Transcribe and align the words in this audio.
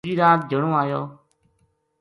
دوجی 0.05 0.15
رات 0.21 0.39
جنو 0.51 0.69
ایو 0.81 1.01